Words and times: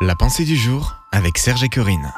La 0.00 0.14
pensée 0.14 0.44
du 0.44 0.54
jour 0.54 0.94
avec 1.10 1.38
Serge 1.38 1.64
et 1.64 1.68
Corinne. 1.68 2.12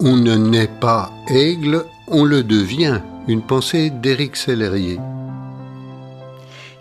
On 0.00 0.16
ne 0.16 0.34
naît 0.34 0.66
pas 0.80 1.12
aigle, 1.28 1.86
on 2.08 2.24
le 2.24 2.42
devient. 2.42 3.00
Une 3.28 3.42
pensée 3.42 3.90
d'Éric 3.90 4.34
Sellerier. 4.34 4.98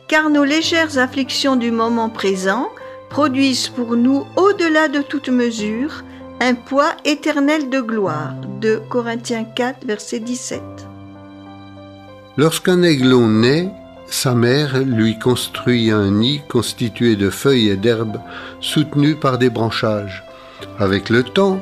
Car 0.07 0.31
nos 0.31 0.43
légères 0.43 0.97
afflictions 0.97 1.55
du 1.55 1.69
moment 1.69 2.09
présent 2.09 2.69
produisent 3.11 3.69
pour 3.69 3.97
nous, 3.97 4.25
au-delà 4.35 4.87
de 4.87 5.03
toute 5.03 5.29
mesure, 5.29 6.03
un 6.39 6.55
poids 6.55 6.95
éternel 7.05 7.69
de 7.69 7.81
gloire. 7.81 8.33
De 8.59 8.81
Corinthiens 8.89 9.43
4, 9.43 9.85
verset 9.85 10.21
17. 10.21 10.63
Lorsqu'un 12.37 12.81
aiglon 12.83 13.27
naît, 13.27 13.69
sa 14.07 14.33
mère 14.35 14.79
lui 14.79 15.19
construit 15.19 15.91
un 15.91 16.11
nid 16.11 16.41
constitué 16.47 17.15
de 17.17 17.29
feuilles 17.29 17.69
et 17.69 17.75
d'herbes 17.75 18.19
soutenues 18.61 19.15
par 19.15 19.37
des 19.37 19.49
branchages. 19.49 20.23
Avec 20.79 21.09
le 21.09 21.23
temps, 21.23 21.59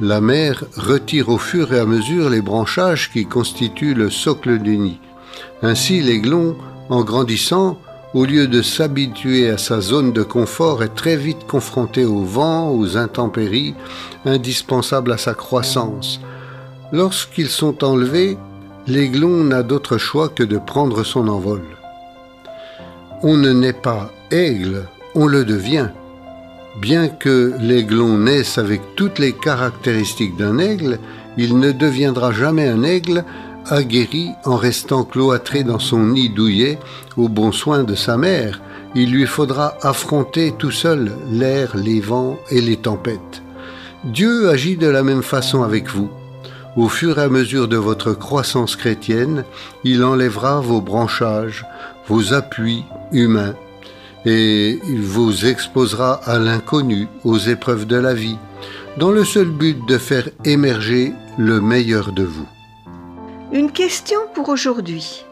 la 0.00 0.20
mère 0.20 0.64
retire 0.76 1.28
au 1.28 1.38
fur 1.38 1.74
et 1.74 1.78
à 1.78 1.84
mesure 1.84 2.30
les 2.30 2.40
branchages 2.40 3.10
qui 3.12 3.26
constituent 3.26 3.94
le 3.94 4.08
socle 4.08 4.58
du 4.58 4.78
nid. 4.78 4.98
Ainsi, 5.62 6.00
l'aiglon, 6.00 6.56
en 6.88 7.02
grandissant, 7.02 7.78
au 8.14 8.24
lieu 8.24 8.46
de 8.46 8.62
s'habituer 8.62 9.50
à 9.50 9.58
sa 9.58 9.82
zone 9.82 10.12
de 10.12 10.22
confort, 10.22 10.82
est 10.82 10.94
très 10.94 11.16
vite 11.16 11.46
confronté 11.46 12.06
au 12.06 12.22
vent, 12.22 12.70
aux 12.70 12.96
intempéries, 12.96 13.74
indispensables 14.24 15.12
à 15.12 15.18
sa 15.18 15.34
croissance. 15.34 16.20
Lorsqu'ils 16.92 17.50
sont 17.50 17.84
enlevés, 17.84 18.38
l'aiglon 18.88 19.44
n'a 19.44 19.62
d'autre 19.62 19.98
choix 19.98 20.30
que 20.30 20.42
de 20.42 20.56
prendre 20.56 21.04
son 21.04 21.28
envol. 21.28 21.60
On 23.22 23.36
ne 23.36 23.52
naît 23.52 23.74
pas 23.74 24.10
aigle, 24.30 24.86
on 25.14 25.26
le 25.26 25.44
devient. 25.44 25.88
Bien 26.80 27.08
que 27.08 27.52
l'aiglon 27.60 28.16
naisse 28.16 28.56
avec 28.56 28.80
toutes 28.96 29.18
les 29.18 29.32
caractéristiques 29.32 30.36
d'un 30.36 30.58
aigle, 30.58 30.98
il 31.36 31.58
ne 31.58 31.70
deviendra 31.70 32.32
jamais 32.32 32.66
un 32.66 32.82
aigle 32.82 33.24
aguerri 33.66 34.30
en 34.46 34.56
restant 34.56 35.04
cloîtré 35.04 35.64
dans 35.64 35.78
son 35.78 36.06
nid 36.06 36.30
douillet 36.30 36.78
au 37.18 37.28
bon 37.28 37.52
soin 37.52 37.84
de 37.84 37.94
sa 37.94 38.16
mère. 38.16 38.62
Il 38.94 39.10
lui 39.10 39.26
faudra 39.26 39.76
affronter 39.82 40.54
tout 40.58 40.70
seul 40.70 41.12
l'air, 41.30 41.76
les 41.76 42.00
vents 42.00 42.38
et 42.50 42.62
les 42.62 42.78
tempêtes. 42.78 43.42
Dieu 44.04 44.48
agit 44.48 44.78
de 44.78 44.88
la 44.88 45.02
même 45.02 45.22
façon 45.22 45.62
avec 45.62 45.88
vous. 45.88 46.08
Au 46.76 46.88
fur 46.88 47.18
et 47.18 47.22
à 47.22 47.28
mesure 47.28 47.68
de 47.68 47.76
votre 47.76 48.12
croissance 48.12 48.76
chrétienne, 48.76 49.44
il 49.84 50.04
enlèvera 50.04 50.60
vos 50.60 50.80
branchages, 50.80 51.64
vos 52.06 52.32
appuis 52.34 52.84
humains 53.12 53.54
et 54.24 54.78
il 54.86 55.02
vous 55.02 55.46
exposera 55.46 56.20
à 56.24 56.38
l'inconnu, 56.38 57.08
aux 57.24 57.38
épreuves 57.38 57.86
de 57.86 57.96
la 57.96 58.14
vie, 58.14 58.36
dans 58.96 59.10
le 59.10 59.24
seul 59.24 59.46
but 59.46 59.78
de 59.86 59.98
faire 59.98 60.28
émerger 60.44 61.12
le 61.38 61.60
meilleur 61.60 62.12
de 62.12 62.24
vous. 62.24 62.46
Une 63.52 63.70
question 63.70 64.20
pour 64.34 64.48
aujourd'hui. 64.48 65.24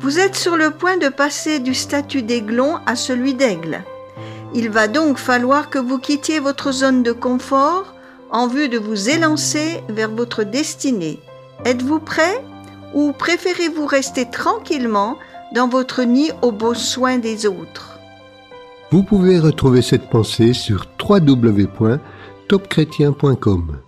Vous 0.00 0.18
êtes 0.18 0.36
sur 0.36 0.56
le 0.56 0.70
point 0.70 0.96
de 0.96 1.08
passer 1.08 1.58
du 1.58 1.74
statut 1.74 2.22
d'aiglon 2.22 2.78
à 2.86 2.96
celui 2.96 3.34
d'aigle. 3.34 3.82
Il 4.54 4.70
va 4.70 4.88
donc 4.88 5.18
falloir 5.18 5.68
que 5.68 5.78
vous 5.78 5.98
quittiez 5.98 6.38
votre 6.38 6.72
zone 6.72 7.02
de 7.02 7.12
confort 7.12 7.92
en 8.36 8.46
vue 8.48 8.68
de 8.68 8.78
vous 8.78 9.08
élancer 9.08 9.82
vers 9.88 10.10
votre 10.10 10.42
destinée. 10.44 11.20
Êtes-vous 11.64 12.00
prêt 12.00 12.44
ou 12.92 13.12
préférez-vous 13.12 13.86
rester 13.86 14.28
tranquillement 14.30 15.16
dans 15.54 15.68
votre 15.68 16.02
nid 16.02 16.32
au 16.42 16.52
beau 16.52 16.74
soin 16.74 17.16
des 17.16 17.46
autres? 17.46 17.98
Vous 18.90 19.02
pouvez 19.02 19.38
retrouver 19.38 19.80
cette 19.80 20.10
pensée 20.10 20.52
sur 20.52 20.84
www.topchrétien.com. 21.02 23.78